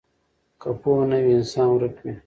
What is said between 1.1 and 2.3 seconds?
وي انسان ورک وي.